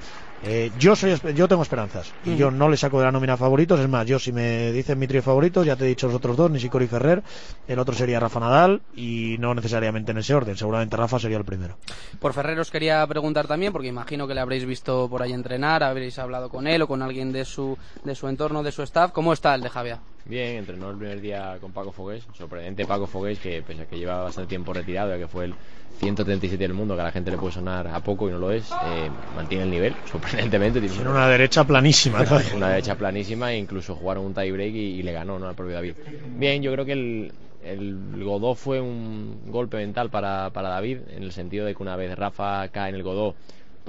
Eh, 0.43 0.71
yo 0.77 0.95
soy 0.95 1.15
yo 1.35 1.47
tengo 1.47 1.61
esperanzas 1.61 2.11
y 2.25 2.35
yo 2.35 2.49
no 2.49 2.67
le 2.67 2.75
saco 2.75 2.97
de 2.99 3.05
la 3.05 3.11
nómina 3.11 3.38
favoritos. 3.38 3.79
Es 3.79 3.88
más, 3.88 4.07
yo 4.07 4.17
si 4.17 4.31
me 4.31 4.71
dicen 4.71 4.97
mi 4.97 5.07
trío 5.07 5.21
favorito, 5.21 5.63
ya 5.63 5.75
te 5.75 5.85
he 5.85 5.88
dicho 5.88 6.07
los 6.07 6.15
otros 6.15 6.35
dos, 6.35 6.49
Nishikori 6.49 6.88
Ferrer. 6.88 7.21
El 7.67 7.79
otro 7.79 7.93
sería 7.93 8.19
Rafa 8.19 8.39
Nadal 8.39 8.81
y 8.95 9.38
no 9.39 9.53
necesariamente 9.53 10.11
en 10.11 10.17
ese 10.17 10.33
orden. 10.33 10.57
Seguramente 10.57 10.97
Rafa 10.97 11.19
sería 11.19 11.38
el 11.38 11.45
primero. 11.45 11.77
Por 12.19 12.33
Ferrer 12.33 12.59
os 12.59 12.71
quería 12.71 13.05
preguntar 13.07 13.47
también, 13.47 13.71
porque 13.71 13.88
imagino 13.88 14.27
que 14.27 14.33
le 14.33 14.41
habréis 14.41 14.65
visto 14.65 15.07
por 15.09 15.21
ahí 15.21 15.31
entrenar, 15.31 15.83
habréis 15.83 16.17
hablado 16.17 16.49
con 16.49 16.67
él 16.67 16.81
o 16.81 16.88
con 16.88 17.01
alguien 17.01 17.31
de 17.31 17.45
su, 17.45 17.77
de 18.03 18.15
su 18.15 18.27
entorno, 18.27 18.63
de 18.63 18.71
su 18.71 18.81
staff. 18.83 19.11
¿Cómo 19.11 19.33
está 19.33 19.53
el 19.53 19.61
de 19.61 19.69
Javier? 19.69 19.97
Bien, 20.25 20.57
entrenó 20.57 20.91
el 20.91 20.97
primer 20.97 21.21
día 21.21 21.57
con 21.59 21.71
Paco 21.71 21.91
Fogués, 21.91 22.23
sorprendente 22.38 22.85
Paco 22.85 23.07
Fogués, 23.07 23.39
que 23.39 23.62
pese 23.62 23.81
a 23.81 23.85
que 23.85 23.97
lleva 23.97 24.21
bastante 24.21 24.50
tiempo 24.50 24.73
retirado, 24.73 25.09
ya 25.09 25.18
que 25.18 25.27
fue 25.27 25.45
el 25.45 25.56
137 26.00 26.57
del 26.57 26.73
mundo, 26.73 26.95
que 26.95 27.01
a 27.01 27.06
la 27.06 27.12
gente 27.12 27.31
le 27.31 27.38
puede 27.38 27.53
sonar 27.53 27.88
a 27.88 28.00
poco 28.00 28.27
y 28.27 28.31
no 28.31 28.39
lo 28.39 28.51
es, 28.51 28.71
eh, 28.71 29.09
mantiene 29.35 29.65
el 29.65 29.71
nivel, 29.71 29.95
sorprendentemente. 30.12 30.79
Tiene 30.81 31.09
una 31.09 31.27
derecha 31.27 31.63
planísima. 31.63 32.23
una 32.56 32.69
derecha 32.69 32.95
planísima 32.95 33.51
e 33.53 33.57
incluso 33.57 33.95
jugaron 33.95 34.25
un 34.25 34.33
tie 34.33 34.51
break 34.51 34.73
y, 34.73 35.03
le 35.03 35.12
ganó 35.12 35.39
¿no? 35.39 35.47
al 35.47 35.56
propio 35.56 35.73
David. 35.75 35.94
Bien, 36.38 36.62
yo 36.62 36.71
creo 36.71 36.85
que 36.85 36.94
el, 36.94 37.31
el 37.63 38.24
Godó 38.24 38.56
fue 38.56 38.79
un 38.79 39.41
golpe 39.47 39.77
mental 39.77 40.09
para, 40.09 40.50
para 40.51 40.69
David, 40.69 41.00
en 41.15 41.24
el 41.24 41.31
sentido 41.31 41.65
de 41.65 41.75
que 41.75 41.83
una 41.83 41.95
vez 41.95 42.17
Rafa 42.17 42.67
cae 42.69 42.89
en 42.89 42.95
el 42.95 43.03
Godó, 43.03 43.35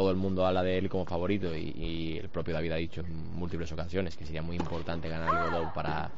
todo 0.03 0.11
el 0.11 0.17
mundo 0.17 0.45
habla 0.45 0.65
de 0.65 0.79
él 0.79 0.89
como 0.89 1.05
favorito 1.05 1.57
y, 1.57 2.19
el 2.21 2.29
propio 2.29 2.55
David 2.55 2.73
ha 2.73 2.77
dicho 2.77 3.03
en 3.03 3.37
múltiples 3.37 3.71
ocasiones 3.71 4.17
que 4.17 4.27
sería 4.27 4.43
muy 4.43 4.57
importante 4.57 5.09
ganar 5.09 5.33
el 5.33 5.51
Godot 5.51 5.73
para, 5.73 6.11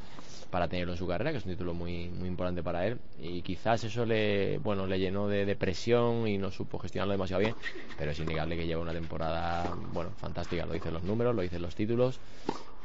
para 0.51 0.69
tenerlo 0.69 0.95
en 0.95 0.99
su 0.99 1.07
carrera, 1.07 1.33
que 1.33 1.37
es 1.37 1.45
un 1.45 1.53
título 1.53 1.75
muy, 1.75 2.09
muy 2.09 2.29
importante 2.29 2.63
para 2.63 2.87
él. 2.87 2.99
Y 3.21 3.43
quizás 3.43 3.85
eso 3.85 4.07
le, 4.07 4.57
bueno, 4.59 4.87
le 4.87 4.99
llenó 4.99 5.29
de, 5.29 5.45
depresión 5.45 6.27
y 6.27 6.39
no 6.39 6.51
supo 6.51 6.79
gestionarlo 6.79 7.13
demasiado 7.13 7.41
bien, 7.41 7.55
pero 7.99 8.13
es 8.13 8.19
innegable 8.19 8.57
que 8.57 8.67
lleva 8.67 8.81
una 8.81 8.93
temporada 8.93 9.75
bueno, 9.93 10.11
fantástica. 10.17 10.65
Lo 10.65 10.73
dicen 10.73 10.95
los 10.95 11.03
números, 11.03 11.35
lo 11.35 11.43
dicen 11.43 11.61
los 11.61 11.75
títulos 11.75 12.19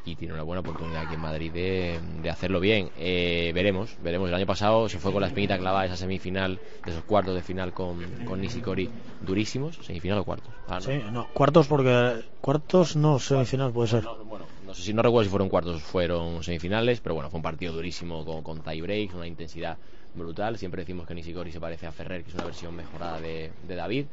y 0.09 0.15
tiene 0.15 0.33
una 0.33 0.43
buena 0.43 0.61
oportunidad 0.61 1.01
aquí 1.03 1.13
en 1.13 1.21
Madrid 1.21 1.51
de, 1.51 1.99
de 2.21 2.29
hacerlo 2.29 2.59
bien. 2.59 2.89
Eh, 2.97 3.51
veremos, 3.53 3.89
veremos. 4.03 4.29
El 4.29 4.35
año 4.35 4.45
pasado 4.45 4.89
se 4.89 4.99
fue 4.99 5.11
con 5.11 5.21
la 5.21 5.27
espinita 5.27 5.57
clavada 5.57 5.85
esa 5.85 5.97
semifinal, 5.97 6.59
de 6.85 6.91
esos 6.91 7.03
cuartos 7.03 7.35
de 7.35 7.41
final 7.41 7.73
con, 7.73 7.97
con 8.25 8.41
Nishikori 8.41 8.89
durísimos, 9.25 9.75
semifinal 9.85 10.19
o 10.19 10.23
cuartos. 10.23 10.53
Ah, 10.67 10.79
sí, 10.81 11.01
no, 11.11 11.27
cuartos 11.33 11.67
porque 11.67 12.23
cuartos 12.41 12.95
no, 12.95 13.19
semifinal 13.19 13.71
puede 13.71 13.89
ser. 13.89 14.03
bueno, 14.25 14.45
no 14.69 14.75
sé 14.75 14.83
si 14.83 14.93
no 14.93 15.01
recuerdo 15.01 15.23
si 15.23 15.31
fueron 15.31 15.49
cuartos 15.49 15.81
fueron 15.81 16.43
semifinales, 16.43 16.99
pero 16.99 17.15
bueno, 17.15 17.31
fue 17.31 17.39
un 17.39 17.41
partido 17.41 17.73
durísimo 17.73 18.23
con, 18.23 18.43
con 18.43 18.61
tie 18.61 18.79
breaks, 18.83 19.15
una 19.15 19.25
intensidad 19.25 19.75
brutal. 20.13 20.59
Siempre 20.59 20.83
decimos 20.83 21.07
que 21.07 21.15
Nishikori 21.15 21.51
se 21.51 21.59
parece 21.59 21.87
a 21.87 21.91
Ferrer, 21.91 22.21
que 22.21 22.29
es 22.29 22.35
una 22.35 22.45
versión 22.45 22.75
mejorada 22.75 23.19
de, 23.19 23.51
de 23.67 23.75
David. 23.75 24.05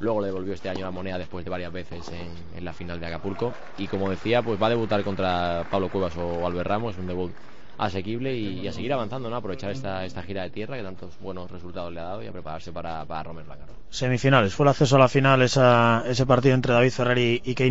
Luego 0.00 0.20
le 0.20 0.26
devolvió 0.26 0.52
este 0.52 0.68
año 0.68 0.84
la 0.84 0.90
moneda 0.90 1.16
después 1.16 1.46
de 1.46 1.50
varias 1.50 1.72
veces 1.72 2.12
en, 2.54 2.62
la 2.62 2.74
final 2.74 3.00
de 3.00 3.06
Acapulco. 3.06 3.54
Y 3.78 3.86
como 3.86 4.10
decía, 4.10 4.42
pues 4.42 4.60
va 4.60 4.66
a 4.66 4.70
debutar 4.70 5.02
contra 5.02 5.66
Pablo 5.70 5.88
Cuevas 5.88 6.14
o 6.18 6.46
Albert 6.46 6.68
Ramos, 6.68 6.98
un 6.98 7.06
debut 7.06 7.32
asequible 7.78 8.36
y, 8.36 8.68
a 8.68 8.72
seguir 8.72 8.92
avanzando, 8.92 9.30
¿no? 9.30 9.36
aprovechar 9.36 9.70
esta, 9.70 10.04
esta 10.04 10.22
gira 10.22 10.42
de 10.42 10.50
tierra 10.50 10.76
que 10.76 10.82
tantos 10.82 11.18
buenos 11.20 11.50
resultados 11.50 11.90
le 11.90 12.00
ha 12.00 12.04
dado 12.04 12.22
y 12.22 12.26
a 12.26 12.32
prepararse 12.32 12.70
para, 12.70 13.04
para 13.06 13.22
Romer 13.22 13.46
Semifinales, 13.88 14.54
fue 14.54 14.64
el 14.64 14.70
acceso 14.70 14.96
a 14.96 14.98
la 14.98 15.08
final 15.08 15.40
ese 15.42 16.26
partido 16.26 16.54
entre 16.54 16.74
David 16.74 16.90
Ferrer 16.90 17.18
y, 17.18 17.42
y 17.44 17.54
Kei 17.54 17.70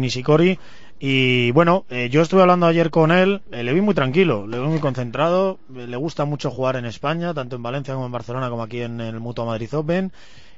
Y 1.04 1.50
bueno, 1.50 1.84
eh, 1.90 2.10
yo 2.12 2.22
estuve 2.22 2.42
hablando 2.42 2.68
ayer 2.68 2.92
con 2.92 3.12
él, 3.12 3.42
eh, 3.52 3.64
le 3.64 3.74
vi 3.74 3.82
muy 3.82 3.96
tranquilo, 3.96 4.46
le 4.46 4.60
vi 4.60 4.68
muy 4.68 4.80
concentrado, 4.80 5.58
le 5.74 5.98
gusta 5.98 6.26
mucho 6.26 6.52
jugar 6.52 6.76
en 6.76 6.86
España, 6.86 7.34
tanto 7.34 7.56
en 7.56 7.64
Valencia 7.64 7.96
como 7.96 8.06
en 8.06 8.12
Barcelona, 8.12 8.52
como 8.52 8.62
aquí 8.62 8.82
en 8.82 9.02
el 9.02 9.20
Mutua 9.20 9.46
Madrid 9.46 9.74
Open. 9.74 10.12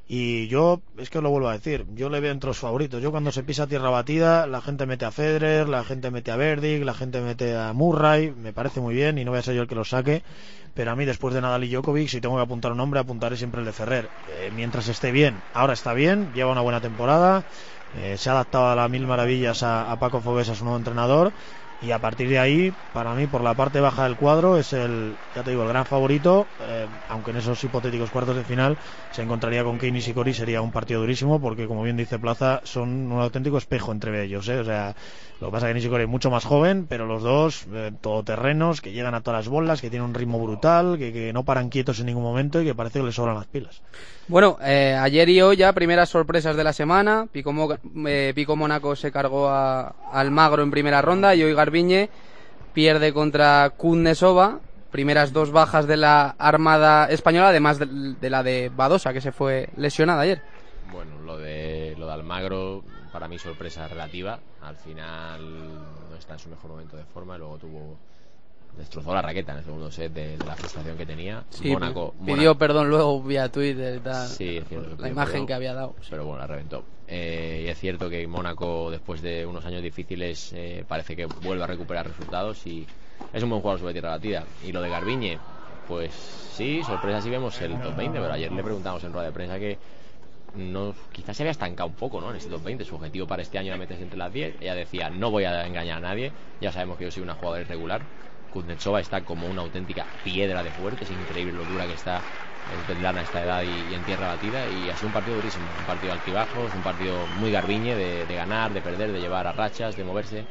Y 0.05 0.47
yo, 0.49 0.81
es 0.97 1.09
que 1.09 1.21
lo 1.21 1.29
vuelvo 1.29 1.47
a 1.47 1.53
decir, 1.53 1.85
yo 1.95 2.09
le 2.09 2.19
veo 2.19 2.33
entre 2.33 2.49
los 2.49 2.57
favoritos. 2.57 3.01
Yo 3.01 3.09
cuando 3.09 3.31
se 3.31 3.41
pisa 3.43 3.67
tierra 3.67 3.89
batida, 3.89 4.45
la 4.45 4.59
gente 4.59 4.85
mete 4.85 5.05
a 5.05 5.11
Federer, 5.11 5.69
la 5.69 5.85
gente 5.85 6.11
mete 6.11 6.29
a 6.31 6.35
Verdic, 6.35 6.83
la 6.83 6.93
gente 6.93 7.21
mete 7.21 7.55
a 7.55 7.71
Murray, 7.71 8.31
me 8.31 8.51
parece 8.51 8.81
muy 8.81 8.95
bien 8.95 9.17
y 9.17 9.23
no 9.23 9.31
voy 9.31 9.39
a 9.39 9.43
ser 9.43 9.55
yo 9.55 9.61
el 9.61 9.69
que 9.69 9.75
lo 9.75 9.85
saque. 9.85 10.23
Pero 10.73 10.91
a 10.91 10.95
mí, 10.97 11.05
después 11.05 11.33
de 11.33 11.39
Nadal 11.39 11.63
y 11.63 11.69
Djokovic, 11.69 12.09
si 12.09 12.19
tengo 12.19 12.35
que 12.35 12.41
apuntar 12.41 12.73
un 12.73 12.79
nombre, 12.79 12.99
apuntaré 12.99 13.37
siempre 13.37 13.61
el 13.61 13.65
de 13.65 13.71
Ferrer. 13.71 14.09
Eh, 14.41 14.51
mientras 14.53 14.89
esté 14.89 15.13
bien, 15.13 15.35
ahora 15.53 15.71
está 15.71 15.93
bien, 15.93 16.33
lleva 16.33 16.51
una 16.51 16.61
buena 16.61 16.81
temporada, 16.81 17.45
eh, 17.97 18.17
se 18.17 18.29
ha 18.29 18.33
adaptado 18.33 18.67
a 18.67 18.75
las 18.75 18.89
mil 18.89 19.05
maravillas 19.07 19.63
a, 19.63 19.95
Paco 19.99 20.21
Fogues, 20.21 20.49
a 20.49 20.55
su 20.55 20.63
nuevo 20.63 20.77
entrenador 20.77 21.31
y 21.83 21.91
a 21.91 21.99
partir 21.99 22.29
de 22.29 22.39
ahí, 22.39 22.73
para 22.93 23.13
mí, 23.13 23.27
por 23.27 23.41
la 23.41 23.55
parte 23.55 23.81
baja 23.81 24.03
del 24.03 24.15
cuadro, 24.15 24.57
es 24.57 24.71
el, 24.71 25.15
ya 25.35 25.43
te 25.43 25.49
digo, 25.49 25.63
el 25.63 25.69
gran 25.69 25.85
favorito, 25.85 26.47
eh, 26.61 26.87
aunque 27.09 27.31
en 27.31 27.37
esos 27.37 27.61
hipotéticos 27.61 28.09
cuartos 28.09 28.37
de 28.37 28.45
final 28.45 28.77
se 29.11 29.21
encontraría 29.21 29.65
con 29.65 29.77
Kane 29.77 29.99
y 29.99 30.01
Sikori, 30.01 30.33
sería 30.33 30.61
un 30.61 30.71
partido 30.71 31.01
durísimo, 31.01 31.41
porque 31.41 31.67
como 31.67 31.83
bien 31.83 31.97
dice 31.97 32.19
Plaza, 32.19 32.61
son 32.63 33.11
un 33.11 33.19
auténtico 33.19 33.57
espejo 33.57 33.91
entre 33.91 34.23
ellos, 34.23 34.47
¿eh? 34.47 34.59
o 34.59 34.63
sea, 34.63 34.95
lo 35.43 35.49
que 35.49 35.51
pasa 35.51 35.67
es 35.67 35.71
que 35.71 35.73
Nishikori 35.75 36.03
es 36.03 36.09
mucho 36.09 36.31
más 36.31 36.45
joven, 36.45 36.85
pero 36.87 37.05
los 37.05 37.21
dos, 37.21 37.65
eh, 37.73 37.91
todoterrenos, 37.99 38.79
que 38.79 38.93
llegan 38.93 39.13
a 39.13 39.19
todas 39.19 39.39
las 39.39 39.49
bolas, 39.49 39.81
que 39.81 39.89
tienen 39.89 40.07
un 40.07 40.13
ritmo 40.13 40.39
brutal, 40.39 40.97
que, 40.97 41.33
no 41.33 41.43
paran 41.43 41.67
quietos 41.67 41.99
en 41.99 42.05
ningún 42.05 42.23
momento 42.23 42.61
y 42.61 42.65
que 42.65 42.73
parece 42.73 42.99
que 42.99 43.05
les 43.07 43.15
sobran 43.15 43.35
las 43.35 43.47
pilas. 43.47 43.81
Bueno, 44.27 44.57
eh, 44.61 44.97
ayer 44.99 45.27
y 45.29 45.41
hoy 45.41 45.57
ya 45.57 45.73
primeras 45.73 46.09
sorpresas 46.09 46.55
de 46.55 46.63
la 46.63 46.71
semana. 46.71 47.27
Pico, 47.31 47.53
eh, 48.07 48.31
Pico 48.33 48.55
Mónaco 48.55 48.95
se 48.95 49.11
cargó 49.11 49.49
a, 49.49 49.95
al 50.11 50.31
Magro 50.31 50.63
en 50.63 50.71
primera 50.71 51.01
ronda 51.01 51.35
y 51.35 51.43
hoy 51.43 51.53
Garbiñe 51.53 52.09
pierde 52.73 53.13
contra 53.13 53.71
Kundesova. 53.75 54.59
Primeras 54.91 55.33
dos 55.33 55.51
bajas 55.51 55.87
de 55.87 55.97
la 55.97 56.35
Armada 56.37 57.07
Española, 57.09 57.49
además 57.49 57.79
de, 57.79 57.85
de 57.85 58.29
la 58.29 58.43
de 58.43 58.71
Badosa, 58.73 59.11
que 59.11 59.21
se 59.21 59.31
fue 59.31 59.69
lesionada 59.75 60.21
ayer. 60.21 60.41
Bueno, 60.91 61.19
lo 61.25 61.37
de, 61.37 61.95
lo 61.97 62.05
de 62.05 62.13
Almagro, 62.13 62.83
para 63.11 63.27
mí 63.27 63.37
sorpresa 63.39 63.87
relativa. 63.87 64.39
Al 64.61 64.77
final 64.77 65.41
no 66.09 66.15
está 66.15 66.33
en 66.33 66.39
su 66.39 66.49
mejor 66.49 66.71
momento 66.71 66.95
de 66.95 67.03
forma. 67.05 67.37
Luego 67.37 67.57
tuvo 67.57 67.97
destrozó 68.77 69.13
la 69.13 69.21
raqueta 69.21 69.51
en 69.51 69.59
el 69.59 69.63
segundo 69.63 69.91
set 69.91 70.13
de, 70.13 70.37
la 70.45 70.55
frustración 70.55 70.97
que 70.97 71.05
tenía. 71.05 71.43
Sí, 71.49 71.71
Mónaco, 71.71 72.13
pidió 72.25 72.57
perdón 72.57 72.89
luego 72.89 73.21
vía 73.21 73.51
Twitter 73.51 73.95
y 73.95 73.99
tal. 73.99 74.27
Sí, 74.27 74.61
la 74.97 75.09
imagen 75.09 75.45
que 75.45 75.53
había 75.53 75.73
dado. 75.73 75.95
Pero 76.09 76.25
bueno, 76.25 76.39
la 76.39 76.47
reventó. 76.47 76.83
Eh, 77.07 77.63
y 77.65 77.69
es 77.69 77.77
cierto 77.77 78.09
que 78.09 78.25
Mónaco, 78.27 78.89
después 78.89 79.21
de 79.21 79.45
unos 79.45 79.65
años 79.65 79.83
difíciles, 79.83 80.51
eh, 80.53 80.83
parece 80.87 81.15
que 81.15 81.25
vuelve 81.25 81.63
a 81.63 81.67
recuperar 81.67 82.07
resultados 82.07 82.65
y 82.65 82.87
es 83.31 83.43
un 83.43 83.49
buen 83.49 83.61
jugador 83.61 83.79
sobre 83.79 83.93
tierra 83.93 84.09
batida. 84.09 84.45
Y 84.65 84.71
lo 84.71 84.81
de 84.81 84.89
Garbiñe, 84.89 85.37
pues 85.87 86.11
sí, 86.13 86.81
sorpresa 86.83 87.21
si 87.21 87.29
vemos 87.29 87.59
el 87.61 87.79
top 87.79 87.95
20, 87.95 88.19
pero 88.19 88.33
ayer 88.33 88.51
le 88.51 88.63
preguntamos 88.63 89.03
en 89.03 89.13
rueda 89.13 89.27
de 89.27 89.33
prensa 89.33 89.59
que 89.59 89.77
no, 90.55 90.93
quizás 91.11 91.35
se 91.35 91.43
había 91.43 91.51
estancado 91.51 91.89
un 91.89 91.95
poco 91.95 92.21
¿no? 92.21 92.29
en 92.29 92.37
este 92.37 92.49
top 92.49 92.63
20. 92.63 92.85
Su 92.85 92.95
objetivo 92.95 93.27
para 93.27 93.41
este 93.41 93.57
año 93.57 93.69
era 93.69 93.77
meterse 93.77 94.03
entre 94.03 94.17
las 94.17 94.31
10. 94.31 94.61
Ella 94.61 94.75
decía, 94.75 95.09
no 95.09 95.31
voy 95.31 95.45
a 95.45 95.65
engañar 95.65 95.97
a 95.97 96.01
nadie. 96.01 96.31
Ya 96.61 96.71
sabemos 96.71 96.97
que 96.97 97.05
yo 97.05 97.11
soy 97.11 97.23
una 97.23 97.33
jugadora 97.35 97.61
irregular. 97.61 98.01
Kuznetsova 98.53 98.99
está 99.01 99.21
como 99.21 99.47
una 99.47 99.63
auténtica 99.63 100.05
piedra 100.23 100.61
de 100.61 100.69
fuerte. 100.69 101.03
Es 101.03 101.11
increíble 101.11 101.53
lo 101.53 101.65
dura 101.65 101.87
que 101.87 101.93
está 101.93 102.21
es 102.71 103.05
a 103.05 103.21
esta 103.21 103.43
edad 103.43 103.63
y, 103.63 103.93
en 103.93 104.03
tierra 104.03 104.27
batida. 104.27 104.67
Y 104.67 104.89
ha 104.89 104.95
sido 104.95 105.07
un 105.07 105.13
partido 105.13 105.35
durísimo. 105.37 105.65
Un 105.79 105.85
partido 105.85 106.13
altibajos, 106.13 106.73
un 106.73 106.83
partido 106.83 107.25
muy 107.39 107.51
garbiñe 107.51 107.95
de, 107.95 108.25
de 108.25 108.35
ganar, 108.35 108.71
de 108.71 108.81
perder, 108.81 109.11
de 109.11 109.19
llevar 109.19 109.47
a 109.47 109.51
rachas, 109.51 109.97
de 109.97 110.03
moverse. 110.03 110.45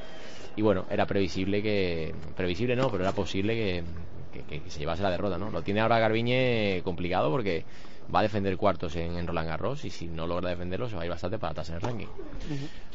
Y 0.56 0.62
bueno, 0.62 0.84
era 0.90 1.06
previsible 1.06 1.62
que. 1.62 2.12
Previsible 2.36 2.76
no, 2.76 2.90
pero 2.90 3.04
era 3.04 3.12
posible 3.12 3.54
que, 3.54 3.84
que, 4.48 4.70
se 4.70 4.80
llevase 4.80 5.02
la 5.02 5.10
derrota, 5.10 5.38
¿no? 5.38 5.50
Lo 5.50 5.62
tiene 5.62 5.80
ahora 5.80 5.98
Garbiñe 5.98 6.82
complicado 6.84 7.30
porque 7.30 7.64
va 8.14 8.20
a 8.20 8.22
defender 8.22 8.56
cuartos 8.56 8.94
en, 8.96 9.26
Roland 9.26 9.48
Garros 9.48 9.84
y 9.84 9.90
si 9.90 10.06
no 10.06 10.26
logra 10.26 10.50
defenderlo 10.50 10.88
se 10.88 10.96
va 10.96 11.02
a 11.02 11.04
ir 11.04 11.10
bastante 11.10 11.38
para 11.38 11.52
atrás 11.52 11.68
en 11.70 11.76
el 11.76 11.80
ranking. 11.80 12.06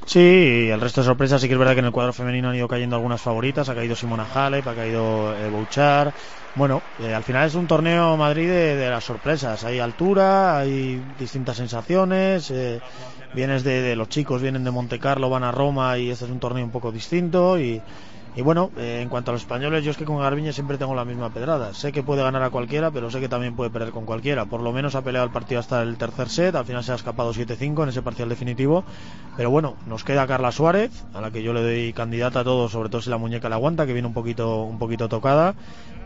Sí, 0.06 0.70
el 0.72 0.80
resto 0.80 1.02
de 1.02 1.06
sorpresas 1.06 1.42
sí 1.42 1.48
que 1.48 1.54
es 1.54 1.60
verdad 1.60 1.74
que 1.74 1.80
en 1.80 1.86
el 1.86 1.92
cuadro 1.92 2.14
femenino 2.14 2.50
han 2.50 2.56
ido 2.56 2.68
cayendo 2.68 2.96
algunas 2.96 3.22
favoritas, 3.22 3.70
ha 3.70 3.76
caído 3.76 3.96
Simona 3.96 4.26
Halep, 4.34 4.68
ha 4.68 4.76
caído 4.76 5.36
eh, 5.36 5.50
Bouchard. 5.50 6.14
Bueno, 6.56 6.82
eh, 7.00 7.14
al 7.14 7.24
final 7.24 7.48
es 7.48 7.56
un 7.56 7.68
torneo 7.68 8.18
Madrid 8.18 8.48
de, 8.48 8.90
las 8.90 9.04
sorpresas, 9.04 9.64
hay 9.64 9.80
altura, 9.80 10.58
hay 10.58 11.04
distintas 11.20 11.58
sensaciones, 11.58 12.50
eh, 12.50 12.82
vienes 13.34 13.64
de, 13.64 13.82
de, 13.82 13.96
los 13.96 14.10
chicos, 14.10 14.42
vienen 14.42 14.64
de 14.64 14.72
Monte 14.72 14.98
Carlo, 14.98 15.30
van 15.30 15.44
a 15.44 15.52
Roma 15.52 15.98
y 15.98 16.10
este 16.10 16.26
es 16.26 16.32
un 16.32 16.40
torneo 16.40 16.66
un 16.66 16.72
poco 16.72 16.92
distinto 16.92 17.60
y 17.60 17.82
y 18.38 18.44
bueno, 18.44 18.70
eh, 18.78 19.00
en 19.02 19.10
cuanto 19.10 19.32
a 19.32 19.34
los 19.34 19.42
españoles, 19.42 19.84
yo 19.84 19.90
es 19.90 19.98
que 19.98 20.06
con 20.06 20.20
Garbiñe 20.20 20.54
siempre 20.54 20.78
tengo 20.78 20.94
la 20.94 21.06
misma 21.06 21.32
pedrada. 21.32 21.74
Sé 21.74 21.92
que 21.92 22.04
puede 22.04 22.22
ganar 22.22 22.44
a 22.44 22.52
cualquiera, 22.52 22.92
pero 22.92 23.10
sé 23.10 23.20
que 23.20 23.28
también 23.28 23.56
puede 23.56 23.72
perder 23.72 23.90
con 23.90 24.06
cualquiera. 24.06 24.46
Por 24.46 24.62
lo 24.62 24.72
menos 24.72 24.94
ha 24.94 25.02
peleado 25.02 25.26
el 25.26 25.34
partido 25.34 25.60
hasta 25.60 25.82
el 25.82 25.98
tercer 25.98 26.30
set, 26.30 26.54
al 26.54 26.64
final 26.64 26.84
se 26.84 26.92
ha 26.92 26.96
escapado 26.96 27.34
7-5 27.34 27.82
en 27.82 27.90
ese 27.90 28.04
parcial 28.04 28.30
definitivo. 28.30 28.84
Pero 29.36 29.50
bueno, 29.50 29.74
nos 29.88 30.04
queda 30.04 30.28
Carla 30.28 30.52
Suárez, 30.52 31.04
a 31.16 31.22
la 31.22 31.32
que 31.32 31.42
yo 31.42 31.52
le 31.52 31.64
doy 31.64 31.94
candidata 31.94 32.42
a 32.42 32.44
todos, 32.44 32.72
sobre 32.72 32.90
todo 32.90 33.02
si 33.02 33.10
la 33.10 33.18
muñeca 33.18 33.50
le 33.50 33.56
aguanta, 33.56 33.88
que 33.88 33.94
viene 33.94 34.08
un 34.08 34.14
poquito, 34.14 34.62
un 34.62 34.78
poquito 34.78 35.10
tocada. 35.10 35.56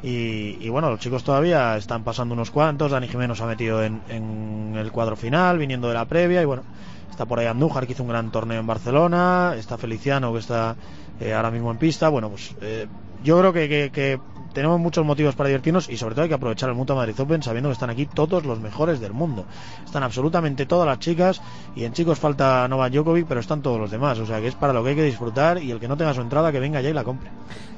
Y, 0.02 0.70
bueno, 0.70 0.90
los 0.90 1.02
chicos 1.02 1.26
todavía 1.26 1.76
están 1.76 2.06
pasando 2.06 2.34
unos 2.34 2.50
cuantos. 2.50 2.92
Dani 2.92 3.10
Jiménez 3.10 3.42
ha 3.42 3.46
metido 3.46 3.84
en, 3.84 4.02
en 4.08 4.76
el 4.78 4.94
cuadro 4.94 5.18
final, 5.18 5.58
viniendo 5.58 5.90
de 5.90 5.96
la 5.96 6.06
previa. 6.06 6.42
Y 6.42 6.46
bueno, 6.46 6.64
está 7.10 7.26
por 7.26 7.40
ahí 7.40 7.48
Andújar, 7.48 7.86
que 7.86 7.92
hizo 7.92 8.04
un 8.04 8.10
gran 8.10 8.32
torneo 8.32 8.62
en 8.62 8.68
Barcelona. 8.68 9.54
Está 9.58 9.78
Feliciano, 9.78 10.32
que 10.32 10.40
está 10.40 10.78
eh, 11.22 11.34
ahora 11.34 11.52
mismo 11.52 11.72
en 11.72 11.78
pista. 11.78 12.10
Bueno, 12.10 12.30
pues 12.30 12.54
eh, 12.62 12.88
yo 13.24 13.40
creo 13.40 13.54
que, 13.54 14.20
tenemos 14.54 14.82
muchos 14.82 15.06
motivos 15.06 15.34
para 15.34 15.48
divertirnos 15.48 15.88
y 15.88 15.96
sobre 15.96 16.14
todo 16.14 16.24
hay 16.24 16.28
que 16.28 16.36
aprovechar 16.36 16.68
el 16.68 16.76
Mutua 16.76 16.98
Madrid 16.98 17.18
Open 17.18 17.42
sabiendo 17.42 17.70
que 17.70 17.74
están 17.74 17.90
aquí 17.90 18.06
todos 18.06 18.44
los 18.46 18.60
mejores 18.60 19.00
del 19.00 19.14
mundo. 19.14 19.46
Están 19.86 20.04
absolutamente 20.04 20.66
todas 20.66 20.86
las 20.86 21.00
chicas 21.00 21.42
y 21.74 21.86
en 21.86 21.94
chicos 21.94 22.20
falta 22.20 22.68
Novak 22.68 22.92
Djokovic, 22.92 23.28
pero 23.28 23.40
están 23.40 23.62
todos 23.62 23.80
los 23.80 23.92
demás. 23.92 24.20
O 24.20 24.26
sea 24.26 24.42
que 24.42 24.48
es 24.48 24.56
para 24.56 24.74
lo 24.74 24.84
que 24.84 24.90
hay 24.90 24.96
que 24.98 25.04
disfrutar 25.04 25.64
y 25.64 25.72
el 25.72 25.80
que 25.80 25.88
no 25.88 25.96
tenga 25.96 26.14
su 26.14 26.20
entrada 26.20 26.52
que 26.52 26.60
venga 26.60 26.82
ya 26.82 26.90
y 26.90 26.94
la 26.94 27.06
compre. 27.06 27.30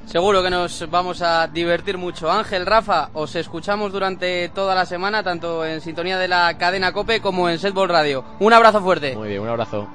Seguro 0.08 0.42
que 0.42 0.50
nos 0.50 0.90
vamos 0.90 1.22
a 1.22 1.48
divertir 1.48 1.98
mucho. 1.98 2.32
Ángel, 2.32 2.66
Rafa, 2.66 3.10
os 3.14 3.36
escuchamos 3.36 3.92
durante 3.92 4.50
toda 4.50 4.74
la 4.74 4.88
semana, 4.88 5.22
tanto 5.22 5.64
en 5.64 5.80
sintonía 5.80 6.18
de 6.18 6.28
la 6.28 6.58
cadena 6.58 6.92
Cope 6.92 7.22
como 7.22 7.50
en 7.50 7.60
Setball 7.60 7.90
Radio. 7.90 8.26
Un 8.40 8.52
abrazo 8.52 8.82
fuerte. 8.82 9.16
Muy 9.16 9.30
bien, 9.30 9.42
un 9.42 9.50
abrazo. 9.50 9.88